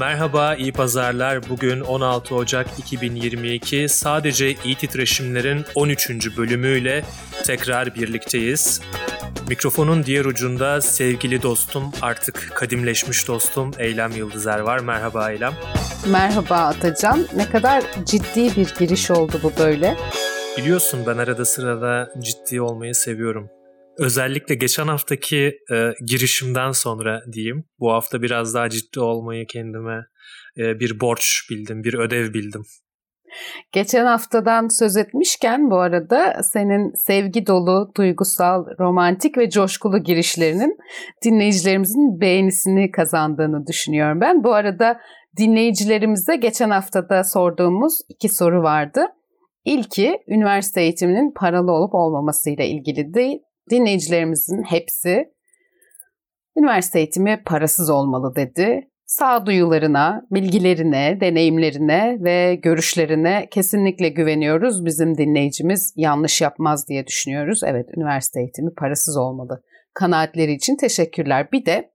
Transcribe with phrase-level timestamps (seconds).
[0.00, 1.48] Merhaba, iyi pazarlar.
[1.48, 3.88] Bugün 16 Ocak 2022.
[3.88, 6.36] Sadece iyi titreşimlerin 13.
[6.36, 7.04] bölümüyle
[7.44, 8.80] tekrar birlikteyiz.
[9.48, 14.78] Mikrofonun diğer ucunda sevgili dostum, artık kadimleşmiş dostum Eylem Yıldızer var.
[14.78, 15.52] Merhaba Eylem.
[16.06, 17.26] Merhaba Atacan.
[17.36, 19.96] Ne kadar ciddi bir giriş oldu bu böyle.
[20.58, 23.50] Biliyorsun ben arada sırada ciddi olmayı seviyorum.
[24.00, 27.64] Özellikle geçen haftaki e, girişimden sonra diyeyim.
[27.80, 30.04] Bu hafta biraz daha ciddi olmayı kendime
[30.58, 32.62] e, bir borç bildim, bir ödev bildim.
[33.72, 40.76] Geçen haftadan söz etmişken bu arada senin sevgi dolu, duygusal, romantik ve coşkulu girişlerinin
[41.24, 44.44] dinleyicilerimizin beğenisini kazandığını düşünüyorum ben.
[44.44, 45.00] Bu arada
[45.38, 49.00] dinleyicilerimize geçen haftada sorduğumuz iki soru vardı.
[49.64, 53.38] İlki üniversite eğitiminin paralı olup olmamasıyla ilgili değil.
[53.70, 55.32] Dinleyicilerimizin hepsi
[56.56, 64.84] üniversite eğitimi parasız olmalı dedi sağduyularına, bilgilerine, deneyimlerine ve görüşlerine kesinlikle güveniyoruz.
[64.84, 67.60] Bizim dinleyicimiz yanlış yapmaz diye düşünüyoruz.
[67.64, 69.62] Evet, üniversite eğitimi parasız olmalı.
[69.94, 71.52] Kanaatleri için teşekkürler.
[71.52, 71.92] Bir de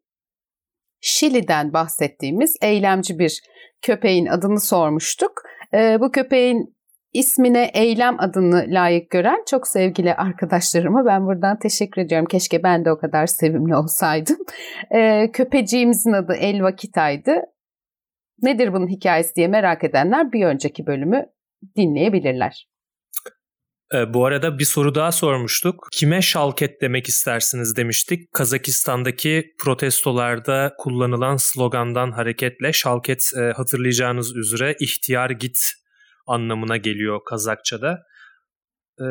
[1.02, 3.42] Şili'den bahsettiğimiz eylemci bir
[3.82, 5.32] köpeğin adını sormuştuk.
[5.74, 6.75] Ee, bu köpeğin
[7.16, 12.28] ismine eylem adını layık gören çok sevgili arkadaşlarıma ben buradan teşekkür ediyorum.
[12.28, 14.38] Keşke ben de o kadar sevimli olsaydım.
[14.96, 17.36] Ee, köpeciğimizin adı El Vakita'ydı.
[18.42, 21.26] Nedir bunun hikayesi diye merak edenler bir önceki bölümü
[21.78, 22.68] dinleyebilirler.
[23.94, 25.88] Ee, bu arada bir soru daha sormuştuk.
[25.92, 28.34] Kime şalket demek istersiniz demiştik.
[28.34, 35.85] Kazakistan'daki protestolarda kullanılan slogandan hareketle şalket e, hatırlayacağınız üzere ihtiyar git
[36.28, 38.00] anlamına geliyor Kazakça'da.
[39.02, 39.06] Ee,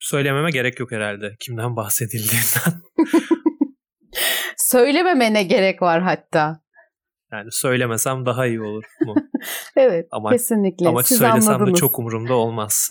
[0.00, 2.82] söylememe gerek yok herhalde kimden bahsedildiğinden.
[4.56, 6.60] Söylememene gerek var hatta.
[7.32, 9.14] Yani söylemesem daha iyi olur mu?
[9.76, 10.88] evet ama, kesinlikle.
[10.88, 11.74] Ama Siz söylesem anladınız.
[11.76, 12.88] de çok umurumda olmaz.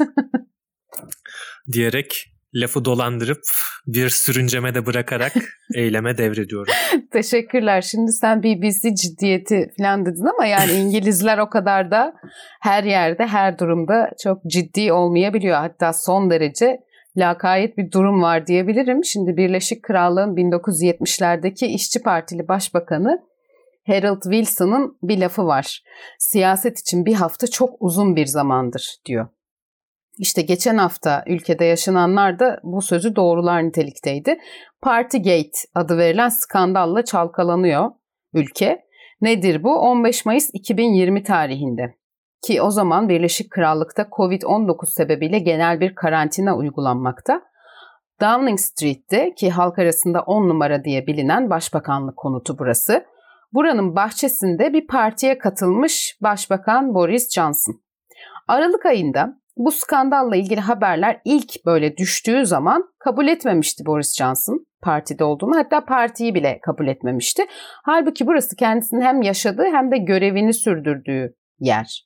[1.74, 3.42] Diyerek lafı dolandırıp
[3.88, 5.34] bir sürünceme de bırakarak
[5.76, 6.74] eyleme devrediyorum.
[7.12, 7.82] Teşekkürler.
[7.82, 12.14] Şimdi sen BBC ciddiyeti falan dedin ama yani İngilizler o kadar da
[12.62, 15.58] her yerde her durumda çok ciddi olmayabiliyor.
[15.58, 16.80] Hatta son derece
[17.18, 19.04] lakayet bir durum var diyebilirim.
[19.04, 23.22] Şimdi Birleşik Krallığın 1970'lerdeki İşçi Partili Başbakanı
[23.88, 25.84] Harold Wilson'ın bir lafı var.
[26.20, 29.28] Siyaset için bir hafta çok uzun bir zamandır diyor.
[30.18, 34.38] İşte geçen hafta ülkede yaşananlar da bu sözü doğrular nitelikteydi.
[34.82, 37.92] Partygate adı verilen skandalla çalkalanıyor
[38.34, 38.86] ülke.
[39.22, 39.76] Nedir bu?
[39.76, 41.96] 15 Mayıs 2020 tarihinde
[42.46, 47.42] ki o zaman Birleşik Krallık'ta Covid-19 sebebiyle genel bir karantina uygulanmakta.
[48.22, 53.06] Downing Street'te ki halk arasında 10 numara diye bilinen başbakanlık konutu burası.
[53.54, 57.82] Buranın bahçesinde bir partiye katılmış Başbakan Boris Johnson.
[58.48, 65.24] Aralık ayında bu skandalla ilgili haberler ilk böyle düştüğü zaman kabul etmemişti Boris Johnson partide
[65.24, 65.58] olduğunu.
[65.58, 67.44] Hatta partiyi bile kabul etmemişti.
[67.84, 72.06] Halbuki burası kendisinin hem yaşadığı hem de görevini sürdürdüğü yer.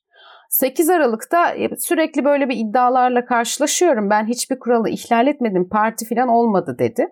[0.49, 4.09] 8 Aralık'ta e, sürekli böyle bir iddialarla karşılaşıyorum.
[4.09, 7.07] Ben hiçbir kuralı ihlal etmedim, parti falan olmadı dedi.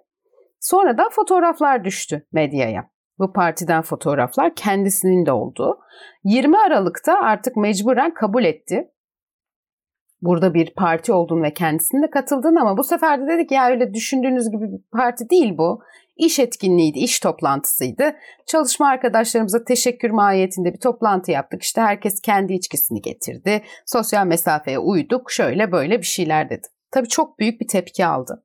[0.59, 2.89] Sonra da fotoğraflar düştü medyaya.
[3.19, 5.79] Bu partiden fotoğraflar kendisinin de olduğu.
[6.23, 8.87] 20 Aralık'ta artık mecburen kabul etti
[10.22, 13.94] burada bir parti olduğunu ve kendisinin de katıldığını ama bu sefer de dedik ya öyle
[13.94, 15.81] düşündüğünüz gibi bir parti değil bu.
[16.17, 18.16] İş etkinliğiydi, iş toplantısıydı.
[18.45, 21.63] Çalışma arkadaşlarımıza teşekkür mahiyetinde bir toplantı yaptık.
[21.63, 23.63] İşte herkes kendi içkisini getirdi.
[23.85, 25.31] Sosyal mesafeye uyduk.
[25.31, 26.67] Şöyle böyle bir şeyler dedi.
[26.91, 28.44] Tabii çok büyük bir tepki aldı.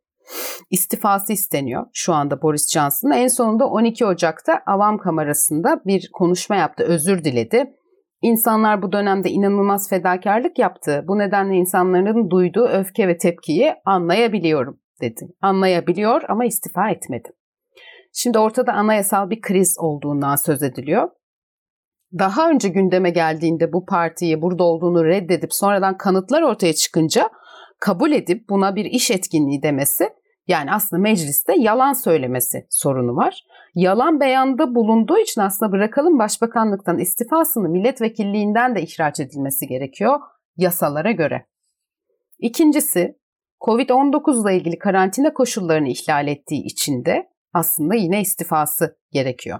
[0.70, 3.12] İstifası isteniyor şu anda Boris Johnson'ın.
[3.12, 7.74] En sonunda 12 Ocak'ta Avam Kamerası'nda bir konuşma yaptı, özür diledi
[8.22, 11.04] İnsanlar bu dönemde inanılmaz fedakarlık yaptı.
[11.08, 15.28] Bu nedenle insanların duyduğu öfke ve tepkiyi anlayabiliyorum dedi.
[15.40, 17.28] Anlayabiliyor ama istifa etmedi.
[18.12, 21.08] Şimdi ortada anayasal bir kriz olduğundan söz ediliyor.
[22.18, 27.30] Daha önce gündeme geldiğinde bu partiyi burada olduğunu reddedip sonradan kanıtlar ortaya çıkınca
[27.80, 30.08] kabul edip buna bir iş etkinliği demesi
[30.46, 33.44] yani aslında mecliste yalan söylemesi sorunu var.
[33.74, 40.20] Yalan beyanda bulunduğu için aslında bırakalım başbakanlıktan istifasını milletvekilliğinden de ihraç edilmesi gerekiyor
[40.56, 41.46] yasalara göre.
[42.38, 43.18] İkincisi
[43.60, 49.58] Covid-19 ile ilgili karantina koşullarını ihlal ettiği için de aslında yine istifası gerekiyor.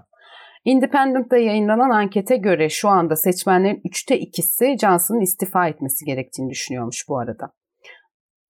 [0.65, 7.19] Independent'ta yayınlanan ankete göre şu anda seçmenlerin üçte ikisi Johnson'ın istifa etmesi gerektiğini düşünüyormuş bu
[7.19, 7.53] arada.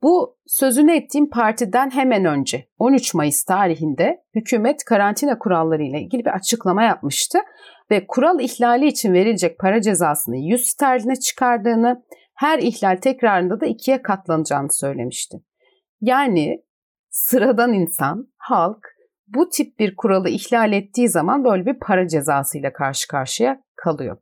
[0.04, 6.30] Bu sözünü ettiğim partiden hemen önce 13 Mayıs tarihinde hükümet karantina kuralları ile ilgili bir
[6.36, 7.40] açıklama yapmıştı
[7.92, 12.04] ve kural ihlali için verilecek para cezasını 100 sterline çıkardığını,
[12.36, 15.38] her ihlal tekrarında da ikiye katlanacağını söylemişti.
[16.02, 16.64] Yani
[17.10, 18.88] sıradan insan, halk
[19.28, 24.18] bu tip bir kuralı ihlal ettiği zaman böyle bir para cezasıyla karşı karşıya kalıyor.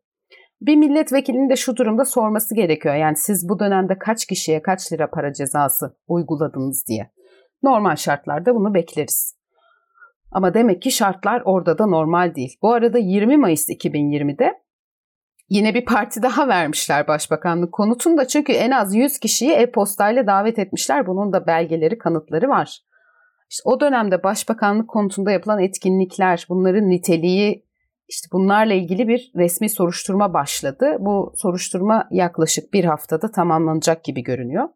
[0.62, 2.96] Bir milletvekilinin de şu durumda sorması gerekiyor.
[2.96, 7.12] Yani siz bu dönemde kaç kişiye kaç lira para cezası uyguladınız diye.
[7.64, 9.36] Normal şartlarda bunu bekleriz.
[10.32, 12.58] Ama demek ki şartlar orada da normal değil.
[12.62, 14.62] Bu arada 20 Mayıs 2020'de
[15.50, 18.28] yine bir parti daha vermişler başbakanlık konutunda.
[18.28, 21.08] Çünkü en az 100 kişiyi e-postayla davet etmişler.
[21.08, 22.80] Bunun da belgeleri, kanıtları var.
[23.50, 27.66] İşte o dönemde başbakanlık konutunda yapılan etkinlikler, bunların niteliği,
[28.12, 30.98] işte bunlarla ilgili bir resmi soruşturma başladı.
[31.00, 34.70] Bu soruşturma yaklaşık bir haftada tamamlanacak gibi görünüyor.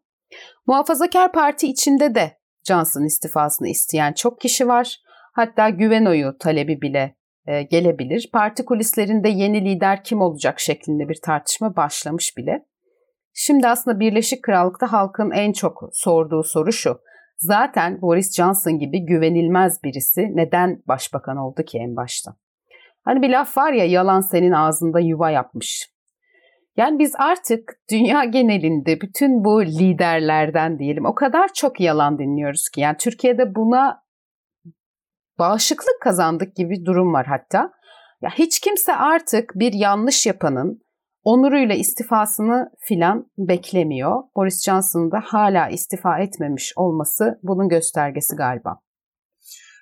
[0.66, 2.38] Muhafazakar Parti içinde de
[2.68, 4.96] Johnson istifasını isteyen çok kişi var.
[5.32, 7.16] Hatta güven oyu talebi bile
[7.46, 8.30] e, gelebilir.
[8.32, 12.66] Parti kulislerinde yeni lider kim olacak şeklinde bir tartışma başlamış bile.
[13.34, 17.00] Şimdi aslında Birleşik Krallık'ta halkın en çok sorduğu soru şu.
[17.38, 22.36] Zaten Boris Johnson gibi güvenilmez birisi neden başbakan oldu ki en başta?
[23.06, 25.90] Hani bir laf var ya yalan senin ağzında yuva yapmış.
[26.76, 32.80] Yani biz artık dünya genelinde bütün bu liderlerden diyelim o kadar çok yalan dinliyoruz ki.
[32.80, 34.02] Yani Türkiye'de buna
[35.38, 37.72] bağışıklık kazandık gibi bir durum var hatta.
[38.22, 40.80] Ya hiç kimse artık bir yanlış yapanın
[41.24, 44.22] onuruyla istifasını filan beklemiyor.
[44.36, 48.85] Boris Johnson'ın da hala istifa etmemiş olması bunun göstergesi galiba.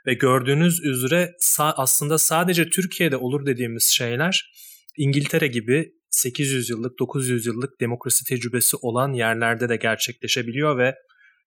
[0.07, 4.53] Ve gördüğünüz üzere aslında sadece Türkiye'de olur dediğimiz şeyler
[4.97, 10.95] İngiltere gibi 800 yıllık, 900 yıllık demokrasi tecrübesi olan yerlerde de gerçekleşebiliyor ve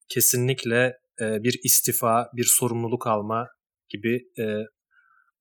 [0.09, 3.47] kesinlikle bir istifa, bir sorumluluk alma
[3.89, 4.21] gibi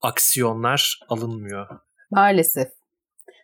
[0.02, 1.66] aksiyonlar alınmıyor.
[2.10, 2.68] Maalesef.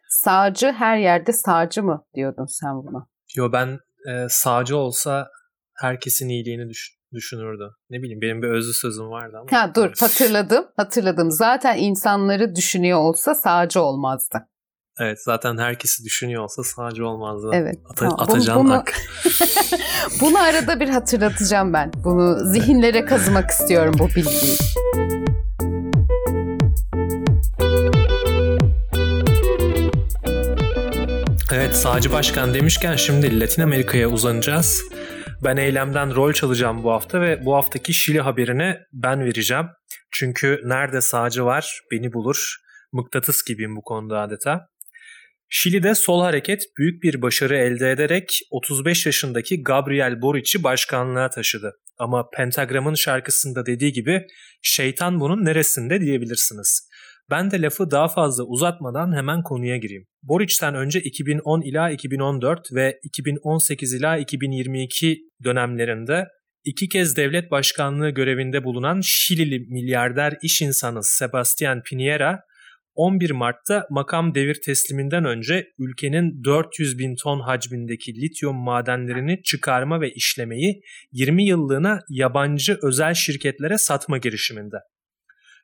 [0.08, 3.06] Sağcı her yerde sağcı mı diyordun sen buna?
[3.36, 3.78] Yo ben
[4.08, 5.28] e, sağcı olsa
[5.74, 7.70] herkesin iyiliğini düş, düşünürdü.
[7.90, 9.60] Ne bileyim benim bir özlü sözüm vardı ama.
[9.60, 11.30] Ha dur hatırladım hatırladım.
[11.30, 14.38] Zaten insanları düşünüyor olsa sağcı olmazdı.
[15.00, 17.50] Evet zaten herkesi düşünüyor olsa sağcı olmazdı.
[17.52, 17.78] Evet.
[17.84, 18.16] Ata, tamam.
[18.18, 18.92] Atacan bunu, Ak.
[20.20, 21.92] bunu arada bir hatırlatacağım ben.
[22.04, 24.56] Bunu zihinlere kazımak istiyorum bu bilgiyi.
[31.54, 34.82] Evet sağcı başkan demişken şimdi Latin Amerika'ya uzanacağız.
[35.44, 39.66] Ben eylemden rol çalacağım bu hafta ve bu haftaki Şili haberini ben vereceğim.
[40.10, 42.56] Çünkü nerede sağcı var beni bulur.
[42.92, 44.68] Mıknatıs gibiyim bu konuda adeta.
[45.48, 51.78] Şili'de sol hareket büyük bir başarı elde ederek 35 yaşındaki Gabriel Boric'i başkanlığa taşıdı.
[51.98, 54.26] Ama Pentagram'ın şarkısında dediği gibi
[54.62, 56.88] şeytan bunun neresinde diyebilirsiniz.
[57.30, 60.06] Ben de lafı daha fazla uzatmadan hemen konuya gireyim.
[60.22, 66.28] Boric'ten önce 2010 ila 2014 ve 2018 ila 2022 dönemlerinde
[66.64, 72.38] iki kez devlet başkanlığı görevinde bulunan Şilili milyarder iş insanı Sebastian Piñera
[72.94, 80.12] 11 Mart'ta makam devir tesliminden önce ülkenin 400 bin ton hacmindeki lityum madenlerini çıkarma ve
[80.12, 80.82] işlemeyi
[81.12, 84.76] 20 yıllığına yabancı özel şirketlere satma girişiminde.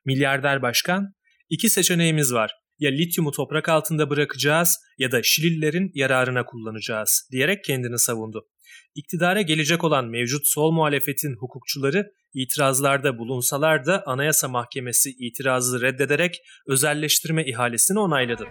[0.05, 1.13] Milyarder başkan
[1.49, 2.51] İki seçeneğimiz var.
[2.79, 8.47] Ya lityumu toprak altında bırakacağız ya da Şilililerin yararına kullanacağız diyerek kendini savundu.
[8.95, 17.45] İktidara gelecek olan mevcut sol muhalefetin hukukçuları itirazlarda bulunsalar da Anayasa Mahkemesi itirazı reddederek özelleştirme
[17.45, 18.47] ihalesini onayladı.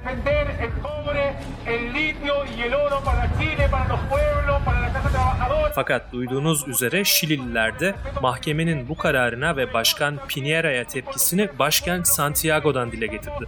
[5.79, 13.07] Fakat duyduğunuz üzere Şilililer de mahkemenin bu kararına ve Başkan Piñera'ya tepkisini başkent Santiago'dan dile
[13.07, 13.45] getirdi.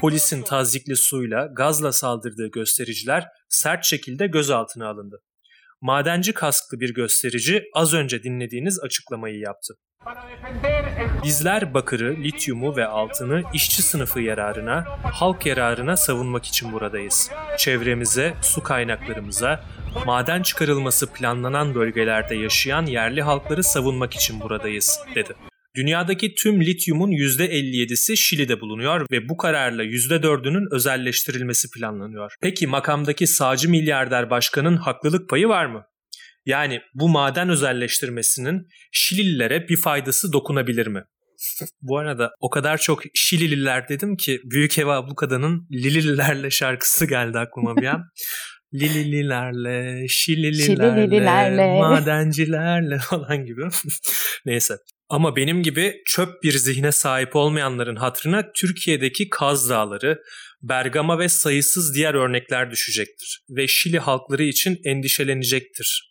[0.00, 5.22] Polisin tazikli suyla, gazla saldırdığı göstericiler sert şekilde gözaltına alındı.
[5.80, 9.74] Madenci kasklı bir gösterici az önce dinlediğiniz açıklamayı yaptı.
[11.24, 17.30] Bizler bakırı, lityumu ve altını işçi sınıfı yararına, halk yararına savunmak için buradayız.
[17.58, 19.64] Çevremize, su kaynaklarımıza,
[20.06, 25.34] maden çıkarılması planlanan bölgelerde yaşayan yerli halkları savunmak için buradayız, dedi.
[25.76, 32.32] Dünyadaki tüm lityumun %57'si Şili'de bulunuyor ve bu kararla %4'ünün özelleştirilmesi planlanıyor.
[32.40, 35.84] Peki makamdaki sağcı milyarder başkanın haklılık payı var mı?
[36.48, 41.04] Yani bu maden özelleştirmesinin Şilililere bir faydası dokunabilir mi?
[41.82, 47.76] bu arada o kadar çok Şilililer dedim ki Büyük Ev Ablukada'nın Lilililerle şarkısı geldi aklıma
[47.76, 48.04] bir an.
[48.74, 53.62] Lilililerle, Şilililerle, Şilililerle, madencilerle falan gibi.
[54.46, 54.78] Neyse.
[55.08, 60.22] Ama benim gibi çöp bir zihne sahip olmayanların hatırına Türkiye'deki Kaz Dağları,
[60.62, 66.07] Bergama ve sayısız diğer örnekler düşecektir ve Şili halkları için endişelenecektir.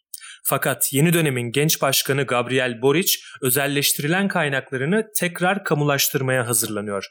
[0.50, 7.06] Fakat yeni dönemin genç başkanı Gabriel Boric özelleştirilen kaynaklarını tekrar kamulaştırmaya hazırlanıyor.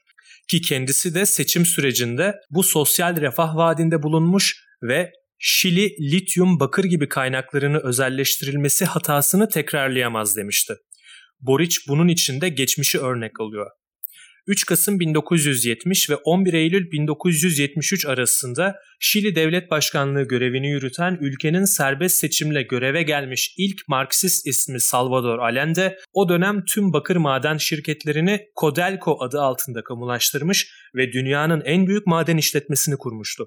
[0.49, 7.09] Ki kendisi de seçim sürecinde bu sosyal refah vaadinde bulunmuş ve Şili lityum bakır gibi
[7.09, 10.75] kaynaklarını özelleştirilmesi hatasını tekrarlayamaz demişti.
[11.41, 13.71] Boric bunun içinde geçmişi örnek alıyor.
[14.47, 22.17] 3 Kasım 1970 ve 11 Eylül 1973 arasında Şili Devlet Başkanlığı görevini yürüten ülkenin serbest
[22.17, 29.17] seçimle göreve gelmiş ilk Marksist ismi Salvador Allende o dönem tüm bakır maden şirketlerini Codelco
[29.21, 33.47] adı altında kamulaştırmış ve dünyanın en büyük maden işletmesini kurmuştu.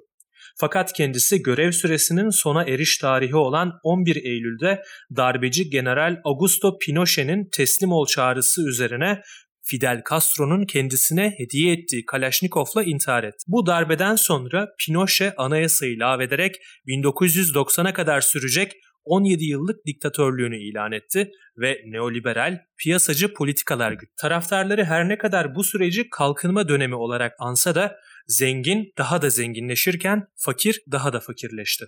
[0.59, 4.81] Fakat kendisi görev süresinin sona eriş tarihi olan 11 Eylül'de
[5.15, 9.21] darbeci General Augusto Pinochet'in teslim ol çağrısı üzerine
[9.69, 13.43] Fidel Castro'nun kendisine hediye ettiği Kalashnikov'la intihar etti.
[13.47, 16.55] Bu darbeden sonra Pinochet anayasayı lağvederek
[16.87, 18.73] 1990'a kadar sürecek
[19.03, 24.13] 17 yıllık diktatörlüğünü ilan etti ve neoliberal, piyasacı politikalar güttü.
[24.17, 27.97] Taraftarları her ne kadar bu süreci kalkınma dönemi olarak ansa da
[28.27, 31.85] zengin daha da zenginleşirken fakir daha da fakirleşti.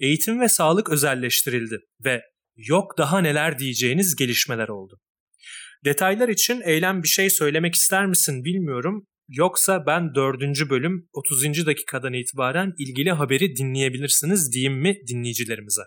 [0.00, 2.22] Eğitim ve sağlık özelleştirildi ve
[2.56, 5.00] yok daha neler diyeceğiniz gelişmeler oldu.
[5.84, 9.06] Detaylar için eylem bir şey söylemek ister misin bilmiyorum.
[9.28, 11.66] Yoksa ben dördüncü bölüm 30.
[11.66, 15.82] dakikadan itibaren ilgili haberi dinleyebilirsiniz diyeyim mi dinleyicilerimize?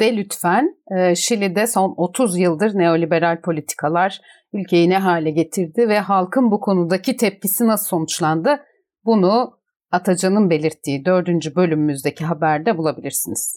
[0.00, 0.76] De lütfen.
[0.98, 4.20] Ee, Şili'de son 30 yıldır neoliberal politikalar
[4.52, 8.60] ülkeyi ne hale getirdi ve halkın bu konudaki tepkisi nasıl sonuçlandı?
[9.04, 13.56] Bunu Atacan'ın belirttiği dördüncü bölümümüzdeki haberde bulabilirsiniz.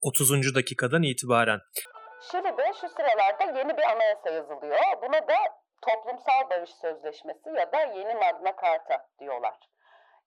[0.00, 0.54] 30.
[0.54, 1.58] dakikadan itibaren.
[2.20, 4.78] Şili'de şu sıralarda yeni bir anayasa yazılıyor.
[5.02, 5.34] Buna da
[5.82, 9.58] Toplumsal Barış Sözleşmesi ya da Yeni Magna Carta diyorlar.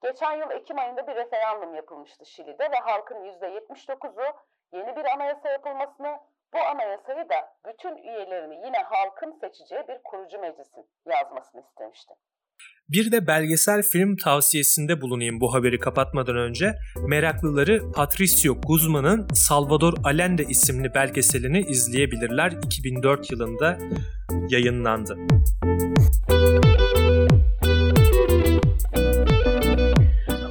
[0.02, 4.38] Geçen yıl Ekim ayında bir referandum yapılmıştı Şili'de ve halkın %79'u
[4.72, 6.20] yeni bir anayasa yapılmasını,
[6.54, 12.14] bu anayasayı da bütün üyelerini yine halkın seçeceği bir kurucu meclisin yazmasını istemişti.
[12.94, 16.76] Bir de belgesel film tavsiyesinde bulunayım bu haberi kapatmadan önce.
[17.08, 22.52] Meraklıları Patricio Guzman'ın Salvador Allende isimli belgeselini izleyebilirler.
[22.66, 23.78] 2004 yılında
[24.50, 25.18] yayınlandı.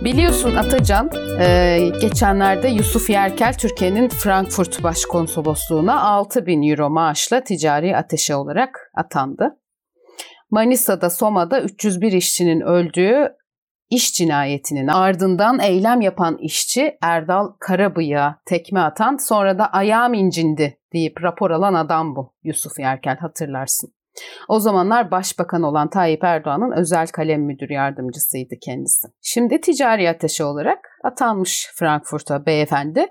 [0.05, 8.35] Biliyorsun Atacan, e, geçenlerde Yusuf Yerkel Türkiye'nin Frankfurt Başkonsolosluğu'na 6 bin euro maaşla ticari ateşe
[8.35, 9.62] olarak atandı.
[10.53, 13.37] Manisa'da Soma'da 301 işçinin öldüğü
[13.91, 21.23] iş cinayetinin ardından eylem yapan işçi Erdal Karabıyık'a tekme atan sonra da ayağım incindi deyip
[21.23, 23.95] rapor alan adam bu Yusuf Yerkel hatırlarsın.
[24.49, 29.09] O zamanlar başbakan olan Tayyip Erdoğan'ın özel kalem müdür yardımcısıydı kendisi.
[29.23, 33.07] Şimdi ticari ateşi olarak atanmış Frankfurt'a beyefendi.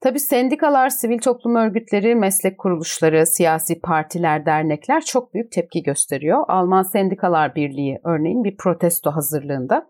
[0.00, 6.44] Tabi sendikalar, sivil toplum örgütleri, meslek kuruluşları, siyasi partiler, dernekler çok büyük tepki gösteriyor.
[6.48, 9.86] Alman Sendikalar Birliği örneğin bir protesto hazırlığında.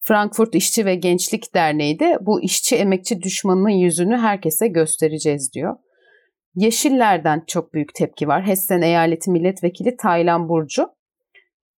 [0.00, 5.76] Frankfurt İşçi ve Gençlik Derneği de bu işçi emekçi düşmanının yüzünü herkese göstereceğiz diyor.
[6.56, 8.46] Yeşillerden çok büyük tepki var.
[8.46, 10.88] Hessen Eyaleti Milletvekili Taylan Burcu.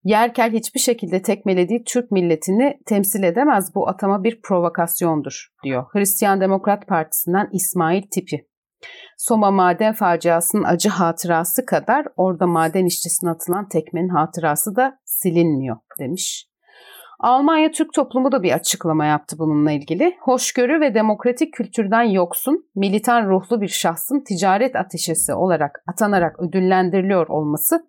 [0.04, 3.74] Yerkel hiçbir şekilde tekmelediği Türk milletini temsil edemez.
[3.74, 5.84] Bu atama bir provokasyondur diyor.
[5.92, 8.46] Hristiyan Demokrat Partisi'nden İsmail Tipi.
[9.18, 16.47] Soma maden faciasının acı hatırası kadar orada maden işçisine atılan tekmenin hatırası da silinmiyor demiş.
[17.20, 20.16] Almanya Türk toplumu da bir açıklama yaptı bununla ilgili.
[20.20, 27.88] Hoşgörü ve demokratik kültürden yoksun, militan ruhlu bir şahsın ticaret ateşesi olarak atanarak ödüllendiriliyor olması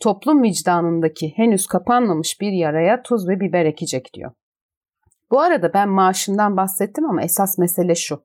[0.00, 4.32] toplum vicdanındaki henüz kapanmamış bir yaraya tuz ve biber ekecek diyor.
[5.30, 8.22] Bu arada ben maaşından bahsettim ama esas mesele şu.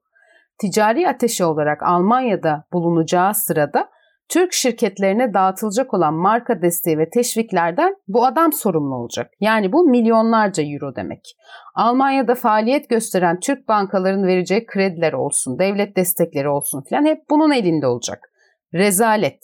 [0.57, 3.89] Ticari ateşi olarak Almanya'da bulunacağı sırada
[4.29, 9.31] Türk şirketlerine dağıtılacak olan marka desteği ve teşviklerden bu adam sorumlu olacak.
[9.39, 11.35] Yani bu milyonlarca euro demek.
[11.75, 17.87] Almanya'da faaliyet gösteren Türk bankaların vereceği krediler olsun, devlet destekleri olsun filan hep bunun elinde
[17.87, 18.31] olacak.
[18.73, 19.39] Rezalet.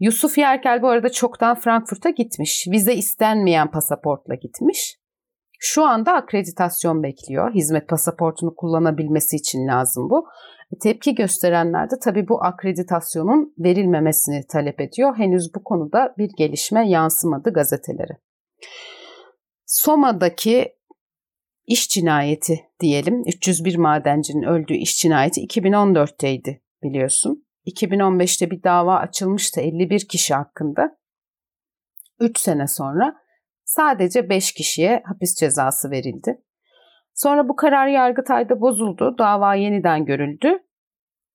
[0.00, 2.66] Yusuf Yerkel bu arada çoktan Frankfurt'a gitmiş.
[2.70, 4.96] Vize istenmeyen pasaportla gitmiş.
[5.62, 7.54] Şu anda akreditasyon bekliyor.
[7.54, 10.28] Hizmet pasaportunu kullanabilmesi için lazım bu.
[10.78, 15.16] Tepki gösterenler de tabii bu akreditasyonun verilmemesini talep ediyor.
[15.16, 18.16] Henüz bu konuda bir gelişme yansımadı gazetelere.
[19.66, 20.76] Soma'daki
[21.66, 23.22] iş cinayeti diyelim.
[23.26, 27.46] 301 madencinin öldüğü iş cinayeti 2014'teydi biliyorsun.
[27.66, 30.96] 2015'te bir dava açılmıştı 51 kişi hakkında.
[32.20, 33.16] 3 sene sonra
[33.64, 36.42] sadece 5 kişiye hapis cezası verildi.
[37.22, 39.14] Sonra bu karar Yargıtay'da bozuldu.
[39.18, 40.58] Dava yeniden görüldü.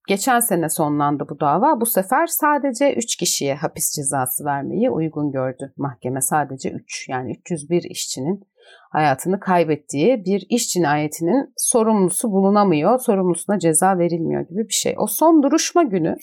[0.08, 1.82] Geçen sene sonlandı bu dava.
[1.82, 6.22] Bu sefer sadece 3 kişiye hapis cezası vermeyi uygun gördü mahkeme.
[6.22, 8.39] Sadece 3 yani 301 işçinin
[8.92, 14.96] hayatını kaybettiği bir iş cinayetinin sorumlusu bulunamıyor, sorumlusuna ceza verilmiyor gibi bir şey.
[14.98, 16.15] O son duruşma günü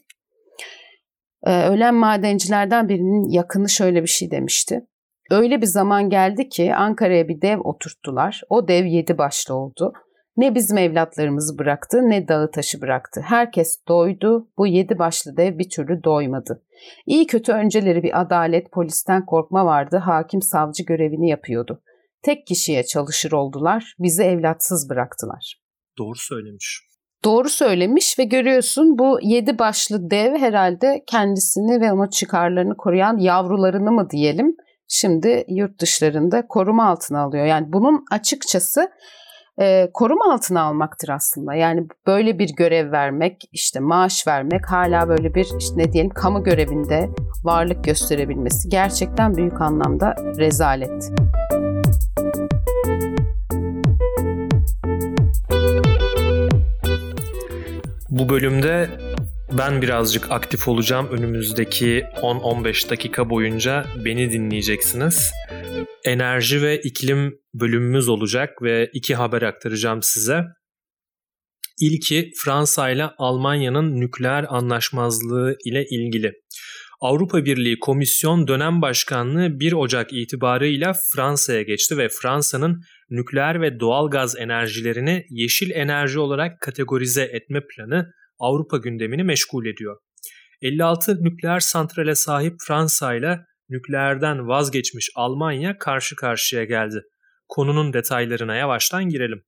[1.47, 4.87] ölen madencilerden birinin yakını şöyle bir şey demişti.
[5.33, 8.43] Öyle bir zaman geldi ki Ankara'ya bir dev oturttular.
[8.51, 9.93] O dev yedi başlı oldu.
[10.37, 13.21] Ne bizim evlatlarımızı bıraktı ne dağı taşı bıraktı.
[13.25, 16.63] Herkes doydu, bu yedi başlı dev bir türlü doymadı.
[17.07, 21.83] İyi kötü önceleri bir adalet, polisten korkma vardı, hakim savcı görevini yapıyordu.
[22.23, 25.61] Tek kişiye çalışır oldular, bizi evlatsız bıraktılar.
[25.99, 26.83] Doğru söylemiş.
[27.25, 33.93] Doğru söylemiş ve görüyorsun bu yedi başlı dev herhalde kendisini ve onun çıkarlarını koruyan yavrularını
[33.93, 34.57] mı diyelim
[34.93, 37.47] şimdi yurt dışlarında koruma altına alıyor.
[37.47, 38.91] Yani bunun açıkçası
[39.61, 41.55] e, koruma altına almaktır aslında.
[41.55, 46.45] Yani böyle bir görev vermek, işte maaş vermek, hala böyle bir işte ne diyelim kamu
[46.45, 47.11] görevinde
[47.45, 51.13] varlık gösterebilmesi gerçekten büyük anlamda rezalet.
[58.11, 58.89] Bu bölümde
[59.59, 61.09] ben birazcık aktif olacağım.
[61.11, 65.33] Önümüzdeki 10-15 dakika boyunca beni dinleyeceksiniz.
[66.05, 70.45] Enerji ve iklim bölümümüz olacak ve iki haber aktaracağım size.
[71.81, 76.33] İlki Fransa ile Almanya'nın nükleer anlaşmazlığı ile ilgili.
[77.01, 84.11] Avrupa Birliği Komisyon Dönem Başkanlığı 1 Ocak itibarıyla Fransa'ya geçti ve Fransa'nın nükleer ve doğal
[84.11, 89.97] gaz enerjilerini yeşil enerji olarak kategorize etme planı Avrupa gündemini meşgul ediyor.
[90.63, 97.03] 56 nükleer santrale sahip Fransa ile nükleerden vazgeçmiş Almanya karşı karşıya geldi.
[97.49, 99.43] Konunun detaylarına yavaştan girelim.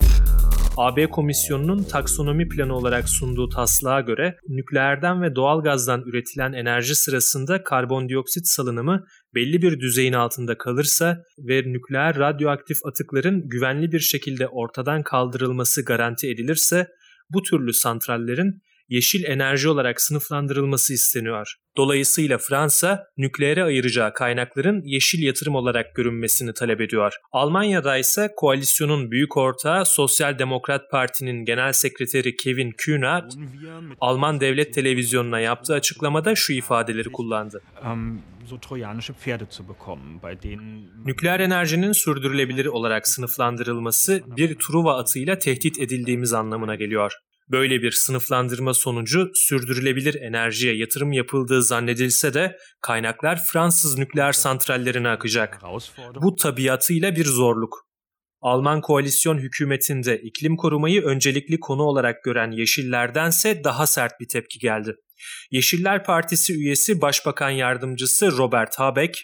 [0.77, 8.47] AB Komisyonu'nun taksonomi planı olarak sunduğu taslağa göre nükleerden ve doğalgazdan üretilen enerji sırasında karbondioksit
[8.47, 9.05] salınımı
[9.35, 16.31] belli bir düzeyin altında kalırsa ve nükleer radyoaktif atıkların güvenli bir şekilde ortadan kaldırılması garanti
[16.31, 16.89] edilirse
[17.31, 21.55] bu türlü santrallerin yeşil enerji olarak sınıflandırılması isteniyor.
[21.77, 27.13] Dolayısıyla Fransa nükleere ayıracağı kaynakların yeşil yatırım olarak görünmesini talep ediyor.
[27.33, 33.33] Almanya'da ise koalisyonun büyük ortağı Sosyal Demokrat Parti'nin genel sekreteri Kevin Kühnert,
[34.01, 37.63] Alman devlet televizyonuna yaptığı açıklamada şu ifadeleri kullandı.
[41.05, 47.13] Nükleer enerjinin sürdürülebilir olarak sınıflandırılması bir Truva atıyla tehdit edildiğimiz anlamına geliyor.
[47.51, 55.61] Böyle bir sınıflandırma sonucu sürdürülebilir enerjiye yatırım yapıldığı zannedilse de kaynaklar Fransız nükleer santrallerine akacak.
[56.23, 57.85] Bu tabiatıyla bir zorluk.
[58.41, 64.95] Alman koalisyon hükümetinde iklim korumayı öncelikli konu olarak gören Yeşillerdense daha sert bir tepki geldi.
[65.51, 69.19] Yeşiller Partisi üyesi Başbakan Yardımcısı Robert Habeck,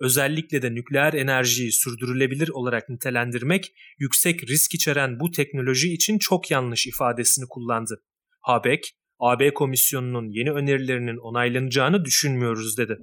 [0.00, 6.86] özellikle de nükleer enerjiyi sürdürülebilir olarak nitelendirmek yüksek risk içeren bu teknoloji için çok yanlış
[6.86, 8.02] ifadesini kullandı.
[8.40, 12.98] Habeck, AB Komisyonu'nun yeni önerilerinin onaylanacağını düşünmüyoruz dedi.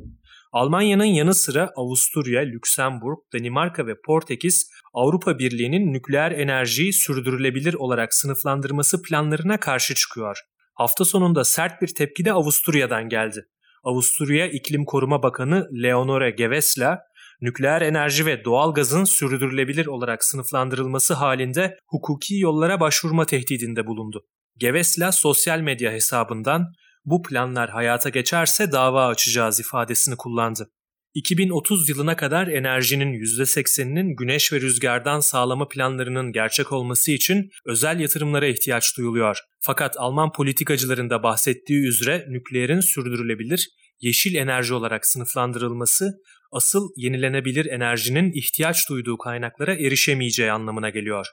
[0.52, 9.02] Almanya'nın yanı sıra Avusturya, Lüksemburg, Danimarka ve Portekiz Avrupa Birliği'nin nükleer enerjiyi sürdürülebilir olarak sınıflandırması
[9.02, 10.38] planlarına karşı çıkıyor.
[10.74, 13.46] Hafta sonunda sert bir tepki de Avusturya'dan geldi.
[13.88, 17.00] Avusturya İklim Koruma Bakanı Leonore Gewessler,
[17.42, 24.26] nükleer enerji ve doğal gazın sürdürülebilir olarak sınıflandırılması halinde hukuki yollara başvurma tehdidinde bulundu.
[24.58, 26.74] Gewessler sosyal medya hesabından
[27.06, 30.70] bu planlar hayata geçerse dava açacağız ifadesini kullandı.
[31.18, 38.48] 2030 yılına kadar enerjinin %80'inin güneş ve rüzgardan sağlama planlarının gerçek olması için özel yatırımlara
[38.48, 39.40] ihtiyaç duyuluyor.
[39.60, 43.70] Fakat Alman politikacıların da bahsettiği üzere nükleerin sürdürülebilir,
[44.02, 46.14] yeşil enerji olarak sınıflandırılması
[46.52, 51.28] asıl yenilenebilir enerjinin ihtiyaç duyduğu kaynaklara erişemeyeceği anlamına geliyor.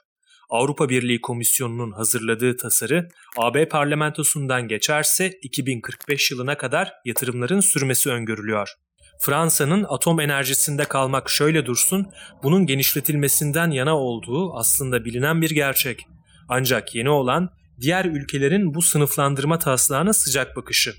[0.49, 8.75] Avrupa Birliği Komisyonu'nun hazırladığı tasarı AB parlamentosundan geçerse 2045 yılına kadar yatırımların sürmesi öngörülüyor.
[9.19, 12.07] Fransa'nın atom enerjisinde kalmak şöyle dursun,
[12.43, 16.07] bunun genişletilmesinden yana olduğu aslında bilinen bir gerçek.
[16.49, 17.49] Ancak yeni olan
[17.81, 20.93] diğer ülkelerin bu sınıflandırma taslağına sıcak bakışı.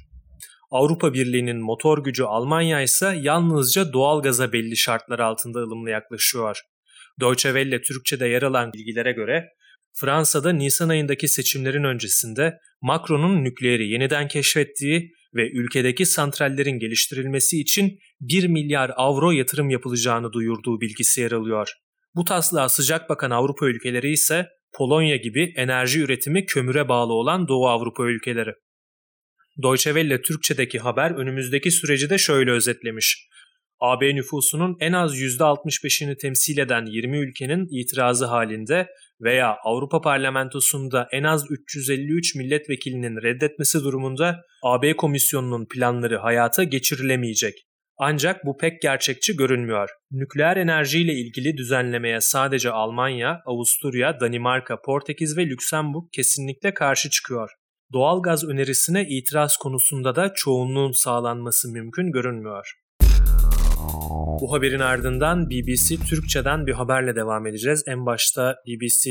[0.70, 6.60] Avrupa Birliği'nin motor gücü Almanya ise yalnızca doğal gaza belli şartlar altında ılımlı yaklaşıyor.
[7.20, 9.48] Deutsche Welle Türkçe'de yer alan bilgilere göre
[9.92, 18.46] Fransa'da Nisan ayındaki seçimlerin öncesinde Macron'un nükleeri yeniden keşfettiği ve ülkedeki santrallerin geliştirilmesi için 1
[18.46, 21.72] milyar avro yatırım yapılacağını duyurduğu bilgisi yer alıyor.
[22.14, 27.68] Bu taslağa sıcak bakan Avrupa ülkeleri ise Polonya gibi enerji üretimi kömüre bağlı olan Doğu
[27.68, 28.50] Avrupa ülkeleri.
[29.62, 33.28] Deutsche Welle Türkçedeki haber önümüzdeki süreci de şöyle özetlemiş.
[33.80, 38.88] AB nüfusunun en az %65'ini temsil eden 20 ülkenin itirazı halinde
[39.20, 47.54] veya Avrupa Parlamentosu'nda en az 353 milletvekilinin reddetmesi durumunda AB Komisyonu'nun planları hayata geçirilemeyecek.
[47.98, 49.90] Ancak bu pek gerçekçi görünmüyor.
[50.10, 57.50] Nükleer enerjiyle ilgili düzenlemeye sadece Almanya, Avusturya, Danimarka, Portekiz ve Lüksemburg kesinlikle karşı çıkıyor.
[57.92, 62.85] Doğalgaz önerisine itiraz konusunda da çoğunluğun sağlanması mümkün görünmüyor.
[64.40, 67.84] Bu haberin ardından BBC Türkçe'den bir haberle devam edeceğiz.
[67.86, 69.10] En başta BBC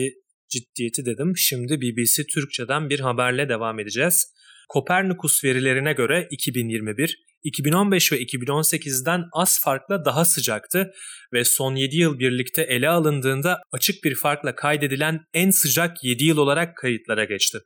[0.50, 1.34] ciddiyeti dedim.
[1.38, 4.34] Şimdi BBC Türkçe'den bir haberle devam edeceğiz.
[4.70, 10.92] Kopernikus verilerine göre 2021, 2015 ve 2018'den az farkla daha sıcaktı
[11.34, 16.38] ve son 7 yıl birlikte ele alındığında açık bir farkla kaydedilen en sıcak 7 yıl
[16.38, 17.58] olarak kayıtlara geçti.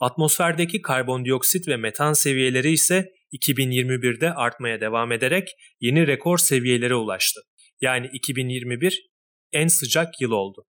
[0.00, 5.48] Atmosferdeki karbondioksit ve metan seviyeleri ise 2021'de artmaya devam ederek
[5.80, 7.40] yeni rekor seviyelere ulaştı.
[7.80, 9.10] Yani 2021
[9.52, 10.64] en sıcak yıl oldu.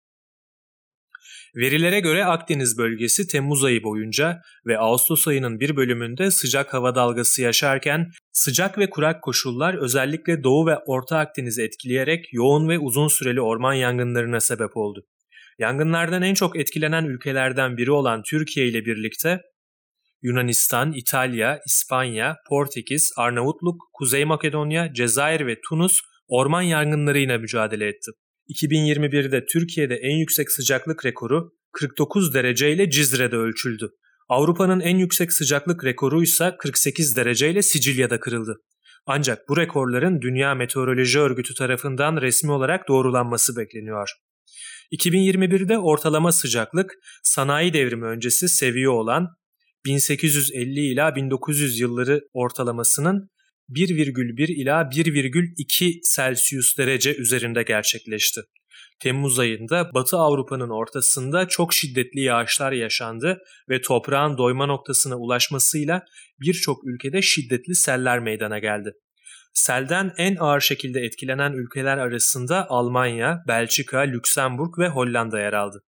[1.56, 7.42] Verilere göre Akdeniz bölgesi Temmuz ayı boyunca ve Ağustos ayının bir bölümünde sıcak hava dalgası
[7.42, 13.42] yaşarken sıcak ve kurak koşullar özellikle Doğu ve Orta Akdeniz'i etkileyerek yoğun ve uzun süreli
[13.42, 15.06] orman yangınlarına sebep oldu.
[15.60, 19.42] Yangınlardan en çok etkilenen ülkelerden biri olan Türkiye ile birlikte
[20.24, 28.12] Yunanistan, İtalya, İspanya, Portekiz, Arnavutluk, Kuzey Makedonya, Cezayir ve Tunus orman yangınlarıyla mücadele etti.
[28.50, 33.90] 2021'de Türkiye'de en yüksek sıcaklık rekoru 49 derece ile Cizre'de ölçüldü.
[34.30, 38.56] Avrupa'nın en yüksek sıcaklık rekoru ise 48 derece ile Sicilya'da kırıldı.
[39.06, 44.10] Ancak bu rekorların Dünya Meteoroloji Örgütü tarafından resmi olarak doğrulanması bekleniyor.
[44.92, 46.92] 2021'de ortalama sıcaklık
[47.24, 49.28] sanayi devrimi öncesi seviye olan
[49.86, 53.30] 1850 ila 1900 yılları ortalamasının
[53.70, 58.42] 1,1 ila 1,2 Celsius derece üzerinde gerçekleşti.
[59.00, 66.06] Temmuz ayında Batı Avrupa'nın ortasında çok şiddetli yağışlar yaşandı ve toprağın doyma noktasına ulaşmasıyla
[66.42, 68.94] birçok ülkede şiddetli seller meydana geldi.
[69.54, 75.84] Selden en ağır şekilde etkilenen ülkeler arasında Almanya, Belçika, Lüksemburg ve Hollanda yer aldı.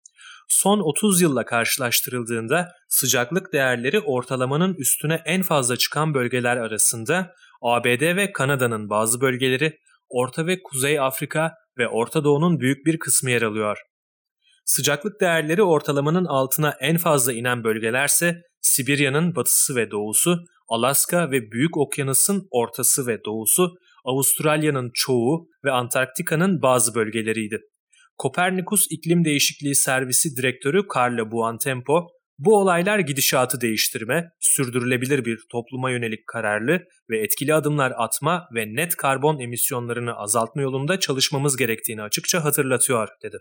[0.54, 8.32] Son 30 yılla karşılaştırıldığında sıcaklık değerleri ortalamanın üstüne en fazla çıkan bölgeler arasında ABD ve
[8.32, 13.78] Kanada'nın bazı bölgeleri, Orta ve Kuzey Afrika ve Orta Doğu'nun büyük bir kısmı yer alıyor.
[14.66, 20.38] Sıcaklık değerleri ortalamanın altına en fazla inen bölgelerse Sibirya'nın batısı ve doğusu,
[20.68, 27.62] Alaska ve Büyük Okyanus'un ortası ve doğusu, Avustralya'nın çoğu ve Antarktika'nın bazı bölgeleriydi.
[28.17, 36.28] Kopernikus İklim Değişikliği Servisi Direktörü Carla Buontempo, bu olaylar gidişatı değiştirme, sürdürülebilir bir topluma yönelik
[36.28, 43.08] kararlı ve etkili adımlar atma ve net karbon emisyonlarını azaltma yolunda çalışmamız gerektiğini açıkça hatırlatıyor,
[43.23, 43.38] dedi.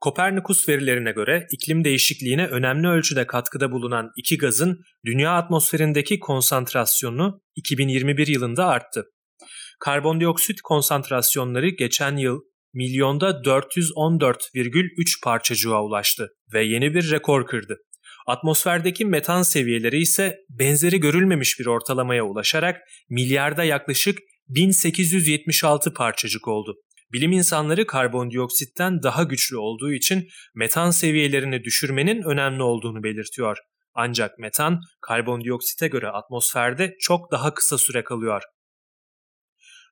[0.00, 8.26] Kopernikus verilerine göre iklim değişikliğine önemli ölçüde katkıda bulunan iki gazın dünya atmosferindeki konsantrasyonu 2021
[8.26, 9.04] yılında arttı.
[9.80, 12.40] Karbondioksit konsantrasyonları geçen yıl
[12.74, 17.78] milyonda 414,3 parçacığa ulaştı ve yeni bir rekor kırdı.
[18.26, 22.80] Atmosferdeki metan seviyeleri ise benzeri görülmemiş bir ortalamaya ulaşarak
[23.10, 26.74] milyarda yaklaşık 1876 parçacık oldu.
[27.12, 33.58] Bilim insanları karbondioksitten daha güçlü olduğu için metan seviyelerini düşürmenin önemli olduğunu belirtiyor.
[33.94, 38.42] Ancak metan karbondioksite göre atmosferde çok daha kısa süre kalıyor.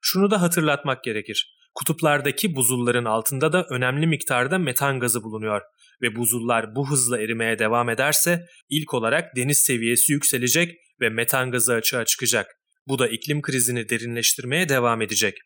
[0.02, 1.59] Şunu da hatırlatmak gerekir.
[1.74, 5.60] Kutuplardaki buzulların altında da önemli miktarda metan gazı bulunuyor
[6.02, 11.74] ve buzullar bu hızla erimeye devam ederse ilk olarak deniz seviyesi yükselecek ve metan gazı
[11.74, 12.46] açığa çıkacak.
[12.86, 15.38] Bu da iklim krizini derinleştirmeye devam edecek.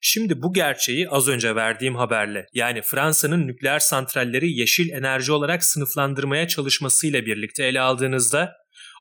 [0.00, 6.48] Şimdi bu gerçeği az önce verdiğim haberle yani Fransa'nın nükleer santralleri yeşil enerji olarak sınıflandırmaya
[6.48, 8.52] çalışmasıyla birlikte ele aldığınızda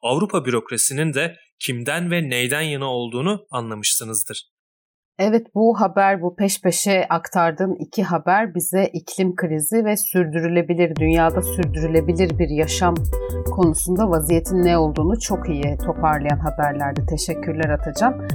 [0.03, 4.43] Avrupa bürokrasinin de kimden ve neyden yana olduğunu anlamışsınızdır.
[5.19, 11.41] Evet bu haber, bu peş peşe aktardığım iki haber bize iklim krizi ve sürdürülebilir, dünyada
[11.41, 12.95] sürdürülebilir bir yaşam
[13.55, 17.05] konusunda vaziyetin ne olduğunu çok iyi toparlayan haberlerdi.
[17.05, 18.27] Teşekkürler Atacan.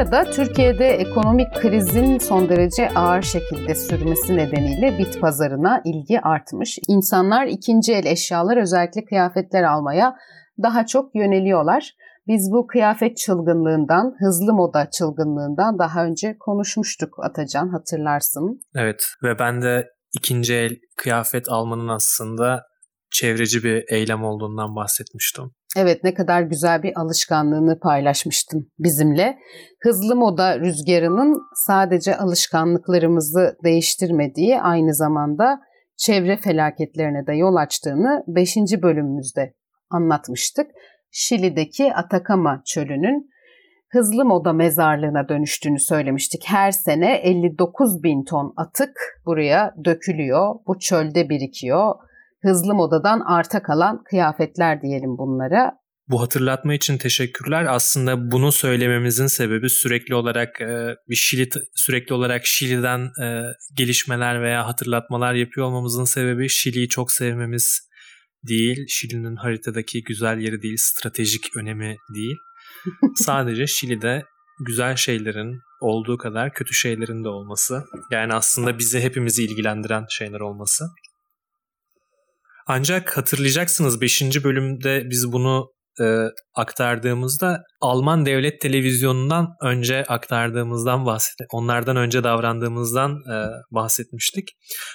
[0.00, 6.78] Arada Türkiye'de ekonomik krizin son derece ağır şekilde sürmesi nedeniyle bit pazarına ilgi artmış.
[6.88, 10.16] İnsanlar ikinci el eşyalar özellikle kıyafetler almaya
[10.62, 11.92] daha çok yöneliyorlar.
[12.26, 18.60] Biz bu kıyafet çılgınlığından, hızlı moda çılgınlığından daha önce konuşmuştuk Atacan hatırlarsın.
[18.74, 22.62] Evet ve ben de ikinci el kıyafet almanın aslında
[23.10, 25.50] çevreci bir eylem olduğundan bahsetmiştim.
[25.76, 29.38] Evet ne kadar güzel bir alışkanlığını paylaşmıştın bizimle.
[29.82, 35.60] Hızlı moda rüzgarının sadece alışkanlıklarımızı değiştirmediği aynı zamanda
[35.96, 38.56] çevre felaketlerine de yol açtığını 5.
[38.82, 39.54] bölümümüzde
[39.90, 40.66] anlatmıştık.
[41.10, 43.30] Şili'deki Atakama çölünün
[43.90, 46.42] hızlı moda mezarlığına dönüştüğünü söylemiştik.
[46.46, 50.54] Her sene 59 bin ton atık buraya dökülüyor.
[50.66, 51.94] Bu çölde birikiyor
[52.42, 55.80] hızlı modadan arta kalan kıyafetler diyelim bunlara.
[56.08, 57.66] Bu hatırlatma için teşekkürler.
[57.68, 63.42] Aslında bunu söylememizin sebebi sürekli olarak e, bir Şili sürekli olarak Şili'den e,
[63.76, 67.88] gelişmeler veya hatırlatmalar yapıyor olmamızın sebebi Şili'yi çok sevmemiz
[68.48, 68.86] değil.
[68.88, 72.36] Şili'nin haritadaki güzel yeri değil, stratejik önemi değil.
[73.14, 74.24] Sadece Şili'de
[74.66, 77.84] güzel şeylerin olduğu kadar kötü şeylerin de olması.
[78.10, 80.84] Yani aslında bizi hepimizi ilgilendiren şeyler olması.
[82.66, 84.44] Ancak hatırlayacaksınız 5.
[84.44, 93.36] bölümde biz bunu e, aktardığımızda Alman devlet televizyonundan önce aktardığımızdan bahset onlardan önce davrandığımızdan e,
[93.70, 94.48] bahsetmiştik.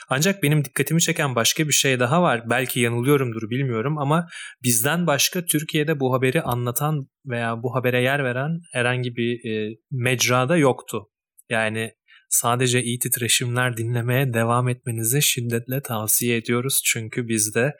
[0.10, 2.50] Ancak benim dikkatimi çeken başka bir şey daha var.
[2.50, 4.28] Belki yanılıyorumdur bilmiyorum ama
[4.64, 10.58] bizden başka Türkiye'de bu haberi anlatan veya bu habere yer veren herhangi bir e, mecrada
[10.58, 11.08] yoktu.
[11.50, 11.92] Yani
[12.36, 16.82] sadece iyi titreşimler dinlemeye devam etmenizi şiddetle tavsiye ediyoruz.
[16.86, 17.76] Çünkü bizde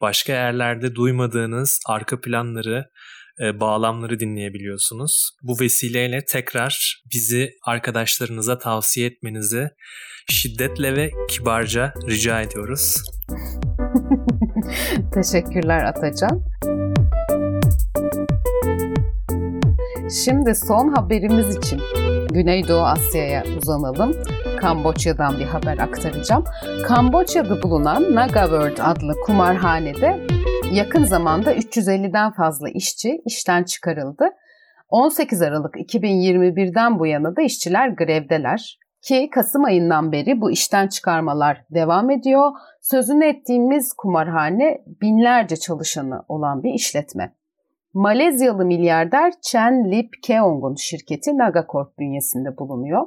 [0.00, 2.90] başka yerlerde duymadığınız arka planları,
[3.40, 5.30] e, bağlamları dinleyebiliyorsunuz.
[5.42, 9.70] Bu vesileyle tekrar bizi arkadaşlarınıza tavsiye etmenizi
[10.30, 13.02] şiddetle ve kibarca rica ediyoruz.
[15.14, 16.44] Teşekkürler Atacan.
[20.24, 21.80] Şimdi son haberimiz için
[22.36, 24.16] Güneydoğu Asya'ya uzanalım.
[24.60, 26.44] Kamboçya'dan bir haber aktaracağım.
[26.86, 30.26] Kamboçya'da bulunan Naga World adlı kumarhanede
[30.72, 34.24] yakın zamanda 350'den fazla işçi işten çıkarıldı.
[34.88, 38.78] 18 Aralık 2021'den bu yana da işçiler grevdeler.
[39.02, 42.52] Ki Kasım ayından beri bu işten çıkarmalar devam ediyor.
[42.80, 47.32] Sözünü ettiğimiz kumarhane binlerce çalışanı olan bir işletme.
[47.98, 53.06] Malezyalı milyarder Chen Lip Keong'un şirketi Nagacorp bünyesinde bulunuyor.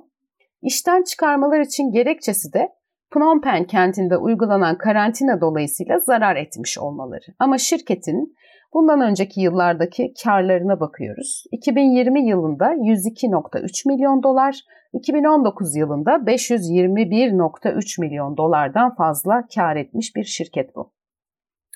[0.62, 2.69] İşten çıkarmalar için gerekçesi de
[3.12, 7.25] Phnom Penh kentinde uygulanan karantina dolayısıyla zarar etmiş olmaları.
[7.39, 8.36] Ama şirketin
[8.73, 11.43] bundan önceki yıllardaki karlarına bakıyoruz.
[11.52, 14.60] 2020 yılında 102.3 milyon dolar,
[14.93, 20.93] 2019 yılında 521.3 milyon dolardan fazla kar etmiş bir şirket bu.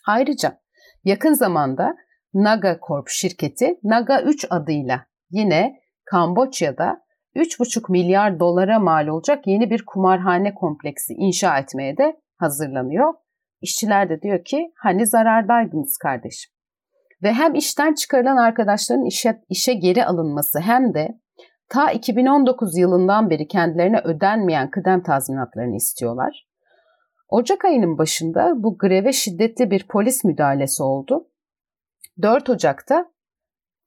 [0.08, 0.58] Ayrıca
[1.04, 1.96] yakın zamanda
[2.34, 7.04] Naga Corp şirketi Naga 3 adıyla yine Kamboçya'da
[7.36, 13.14] 3,5 milyar dolara mal olacak yeni bir kumarhane kompleksi inşa etmeye de hazırlanıyor.
[13.62, 16.52] İşçiler de diyor ki hani zarardaydınız kardeşim.
[17.24, 21.20] Ve hem işten çıkarılan arkadaşların işe, işe geri alınması hem de
[21.70, 26.48] ta 2019 yılından beri kendilerine ödenmeyen kıdem tazminatlarını istiyorlar.
[27.30, 31.28] Ocak ayının başında bu greve şiddetli bir polis müdahalesi oldu
[32.22, 33.06] 4 Ocak'ta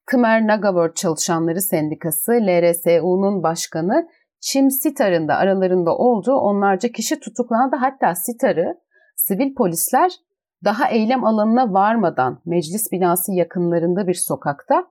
[0.05, 4.07] Khmer Nagaword Çalışanları Sendikası LRSU'nun başkanı
[4.39, 7.75] Çim Sitar'ın da aralarında olduğu onlarca kişi tutuklandı.
[7.75, 8.79] Hatta Sitar'ı
[9.15, 10.11] sivil polisler
[10.63, 14.87] daha eylem alanına varmadan meclis binası yakınlarında bir sokakta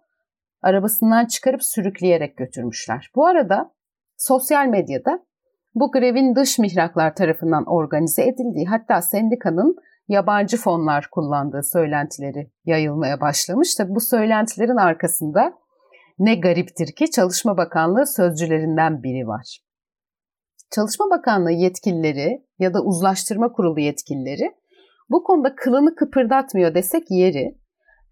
[0.63, 3.11] arabasından çıkarıp sürükleyerek götürmüşler.
[3.15, 3.75] Bu arada
[4.17, 5.27] sosyal medyada
[5.75, 9.77] bu grevin dış mihraklar tarafından organize edildiği hatta sendikanın
[10.09, 13.75] yabancı fonlar kullandığı söylentileri yayılmaya başlamış.
[13.75, 15.53] Tabi bu söylentilerin arkasında
[16.19, 19.61] ne gariptir ki Çalışma Bakanlığı sözcülerinden biri var.
[20.75, 24.53] Çalışma Bakanlığı yetkilileri ya da uzlaştırma kurulu yetkilileri
[25.11, 27.59] bu konuda kılını kıpırdatmıyor desek yeri,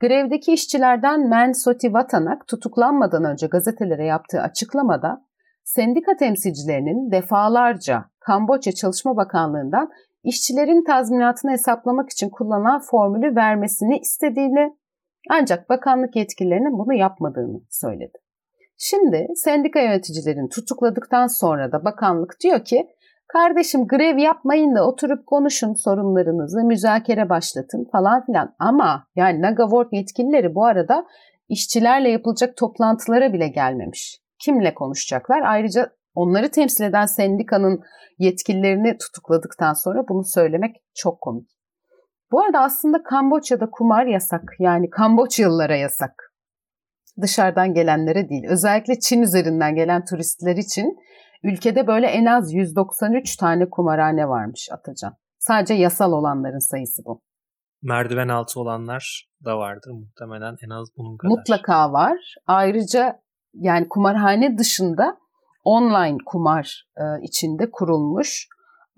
[0.01, 5.27] grevdeki işçilerden Men Soti Vatanak tutuklanmadan önce gazetelere yaptığı açıklamada
[5.65, 9.91] sendika temsilcilerinin defalarca Kamboçya Çalışma Bakanlığı'ndan
[10.25, 14.77] işçilerin tazminatını hesaplamak için kullanılan formülü vermesini istediğini
[15.31, 18.19] ancak bakanlık yetkililerinin bunu yapmadığını söyledi.
[18.79, 22.89] Şimdi sendika yöneticilerini tutukladıktan sonra da bakanlık diyor ki
[23.29, 28.55] kardeşim grev yapmayın da oturup konuşun sorunlarınızı, müzakere başlatın falan filan.
[28.59, 31.07] Ama yani Nagavort yetkilileri bu arada
[31.49, 34.21] işçilerle yapılacak toplantılara bile gelmemiş.
[34.39, 35.43] kimle konuşacaklar?
[35.43, 37.81] Ayrıca onları temsil eden sendikanın
[38.18, 41.50] yetkililerini tutukladıktan sonra bunu söylemek çok komik.
[42.33, 44.42] Bu arada aslında Kamboçya'da kumar yasak.
[44.59, 46.33] Yani Kamboçyalılara yasak.
[47.22, 48.44] Dışarıdan gelenlere değil.
[48.48, 50.96] Özellikle Çin üzerinden gelen turistler için
[51.42, 55.16] ülkede böyle en az 193 tane kumarhane varmış Atacan.
[55.38, 57.22] Sadece yasal olanların sayısı bu.
[57.83, 61.31] Merdiven altı olanlar da vardır muhtemelen en az bunun kadar.
[61.31, 62.35] Mutlaka var.
[62.46, 63.20] Ayrıca
[63.55, 65.16] yani kumarhane dışında
[65.64, 68.48] online kumar e, içinde kurulmuş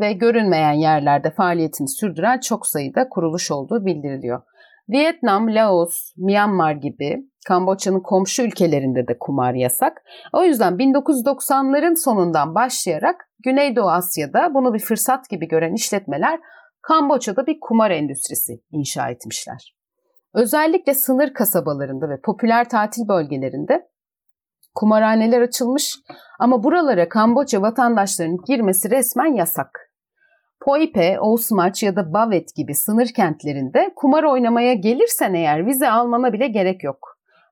[0.00, 4.42] ve görünmeyen yerlerde faaliyetini sürdüren çok sayıda kuruluş olduğu bildiriliyor.
[4.88, 7.16] Vietnam, Laos, Myanmar gibi
[7.48, 10.02] Kamboçya'nın komşu ülkelerinde de kumar yasak.
[10.33, 16.40] O yüzden 1990'ların sonundan başlayarak Güneydoğu Asya'da bunu bir fırsat gibi gören işletmeler
[16.83, 19.76] Kamboçya'da bir kumar endüstrisi inşa etmişler.
[20.35, 23.88] Özellikle sınır kasabalarında ve popüler tatil bölgelerinde
[24.77, 25.95] kumarhaneler açılmış
[26.39, 29.87] ama buralara Kamboçya vatandaşlarının girmesi resmen yasak.
[30.61, 36.49] Poipe, Osmaç ya da Bavet gibi sınır kentlerinde kumar oynamaya gelirsen eğer vize almana bile
[36.49, 36.99] gerek yok.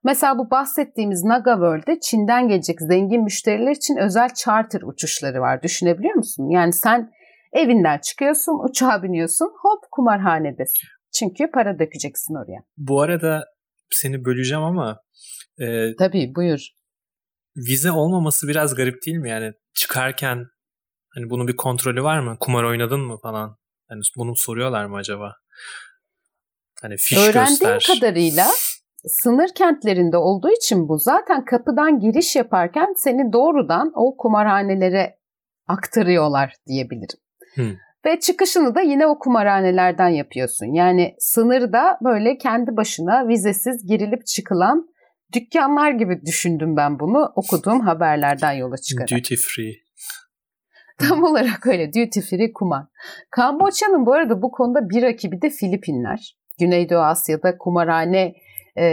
[0.04, 5.62] Mesela bu bahsettiğimiz Naga World'de Çin'den gelecek zengin müşteriler için özel charter uçuşları var.
[5.62, 6.48] Düşünebiliyor musun?
[6.50, 7.10] Yani sen
[7.52, 10.88] evinden çıkıyorsun, uçağa biniyorsun, hop kumarhanedesin.
[11.18, 12.62] Çünkü para dökeceksin oraya.
[12.76, 13.44] Bu arada
[13.90, 15.00] seni böleceğim ama...
[15.58, 16.68] E, Tabii buyur.
[17.56, 19.30] Vize olmaması biraz garip değil mi?
[19.30, 20.46] Yani çıkarken
[21.14, 22.36] Hani bunun bir kontrolü var mı?
[22.40, 23.56] Kumar oynadın mı falan?
[23.88, 25.32] Hani bunu soruyorlar mı acaba?
[26.82, 27.94] Hani fiş Öğrendiğim göster.
[27.94, 28.46] kadarıyla
[29.06, 35.16] sınır kentlerinde olduğu için bu zaten kapıdan giriş yaparken seni doğrudan o kumarhanelere
[35.68, 37.18] aktarıyorlar diyebilirim.
[37.54, 37.76] Hmm.
[38.06, 40.66] Ve çıkışını da yine o kumarhanelerden yapıyorsun.
[40.66, 44.88] Yani sınırda böyle kendi başına vizesiz girilip çıkılan
[45.34, 49.08] dükkanlar gibi düşündüm ben bunu okuduğum haberlerden yola çıkarak.
[49.10, 49.72] Duty free.
[50.98, 52.84] Tam olarak öyle duty free kumar.
[53.30, 56.36] Kamboçya'nın bu arada bu konuda bir rakibi de Filipinler.
[56.60, 58.34] Güneydoğu Asya'da kumarhane
[58.78, 58.84] e,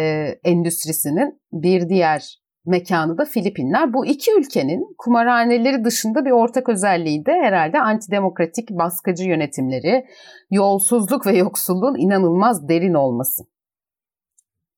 [0.43, 3.93] endüstrisinin bir diğer mekanı da Filipinler.
[3.93, 10.05] Bu iki ülkenin kumarhaneleri dışında bir ortak özelliği de herhalde antidemokratik baskıcı yönetimleri,
[10.51, 13.43] yolsuzluk ve yoksulluğun inanılmaz derin olması.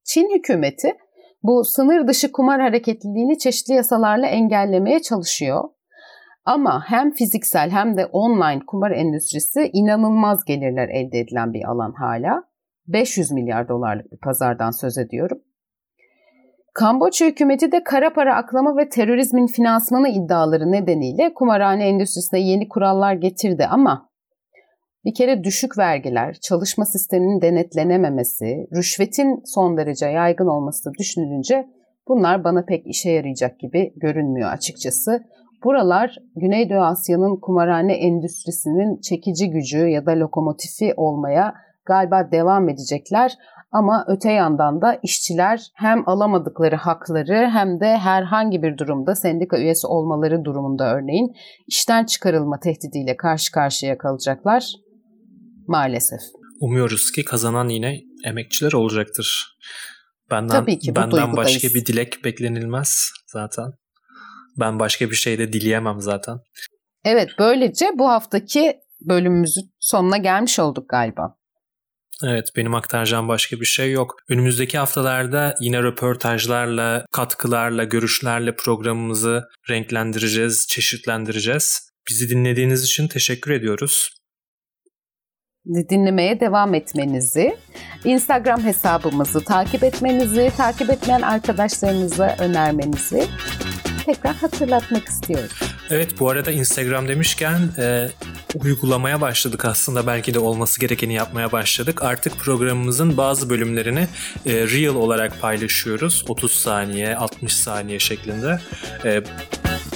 [0.03, 0.93] Çin hükümeti
[1.43, 5.63] bu sınır dışı kumar hareketliliğini çeşitli yasalarla engellemeye çalışıyor.
[6.45, 12.43] Ama hem fiziksel hem de online kumar endüstrisi inanılmaz gelirler elde edilen bir alan hala.
[12.87, 15.37] 500 milyar dolarlık bir pazardan söz ediyorum.
[16.73, 23.13] Kamboçya hükümeti de kara para aklama ve terörizmin finansmanı iddiaları nedeniyle kumarhane endüstrisine yeni kurallar
[23.13, 24.09] getirdi ama
[25.05, 31.67] bir kere düşük vergiler, çalışma sisteminin denetlenememesi, rüşvetin son derece yaygın olması düşünülünce
[32.07, 35.23] bunlar bana pek işe yarayacak gibi görünmüyor açıkçası.
[35.63, 41.53] Buralar Güneydoğu Asya'nın kumarhane endüstrisinin çekici gücü ya da lokomotifi olmaya
[41.85, 43.37] galiba devam edecekler.
[43.71, 49.87] Ama öte yandan da işçiler hem alamadıkları hakları hem de herhangi bir durumda sendika üyesi
[49.87, 51.35] olmaları durumunda örneğin
[51.67, 54.82] işten çıkarılma tehdidiyle karşı karşıya kalacaklar
[55.67, 56.19] maalesef.
[56.59, 59.57] Umuyoruz ki kazanan yine emekçiler olacaktır.
[60.31, 63.71] Benden, Tabii ki, benden başka bir dilek beklenilmez zaten.
[64.59, 66.39] Ben başka bir şey de dileyemem zaten.
[67.05, 71.35] Evet böylece bu haftaki bölümümüzün sonuna gelmiş olduk galiba.
[72.23, 74.15] Evet benim aktaracağım başka bir şey yok.
[74.29, 81.89] Önümüzdeki haftalarda yine röportajlarla, katkılarla, görüşlerle programımızı renklendireceğiz, çeşitlendireceğiz.
[82.09, 84.09] Bizi dinlediğiniz için teşekkür ediyoruz.
[85.65, 87.57] Dinlemeye devam etmenizi,
[88.03, 93.27] Instagram hesabımızı takip etmenizi, takip etmeyen arkadaşlarınıza önermenizi
[94.05, 95.49] tekrar hatırlatmak istiyorum.
[95.89, 98.09] Evet bu arada Instagram demişken e,
[98.55, 102.03] uygulamaya başladık aslında belki de olması gerekeni yapmaya başladık.
[102.03, 104.07] Artık programımızın bazı bölümlerini
[104.45, 106.25] e, Reel olarak paylaşıyoruz.
[106.27, 108.59] 30 saniye, 60 saniye şeklinde.
[109.05, 109.23] E,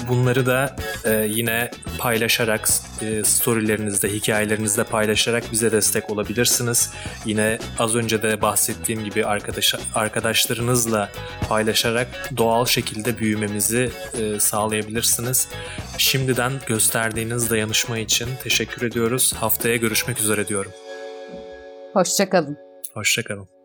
[0.07, 2.69] bunları da e, yine paylaşarak
[3.01, 6.91] e, storylerinizde, hikayelerinizde paylaşarak bize destek olabilirsiniz.
[7.25, 11.09] Yine az önce de bahsettiğim gibi arkadaş arkadaşlarınızla
[11.49, 15.47] paylaşarak doğal şekilde büyümemizi e, sağlayabilirsiniz.
[15.97, 19.33] Şimdiden gösterdiğiniz dayanışma için teşekkür ediyoruz.
[19.33, 20.71] Haftaya görüşmek üzere diyorum.
[21.93, 22.57] Hoşçakalın.
[22.93, 23.56] Hoşçakalın.